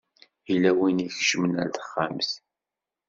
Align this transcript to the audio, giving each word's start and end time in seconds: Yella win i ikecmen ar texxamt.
Yella 0.49 0.71
win 0.77 0.97
i 1.03 1.05
ikecmen 1.07 1.53
ar 1.61 1.69
texxamt. 1.71 2.29